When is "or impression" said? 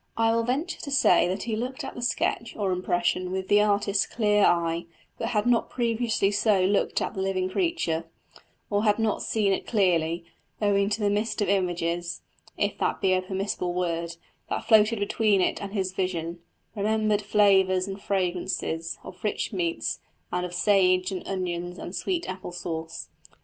2.55-3.29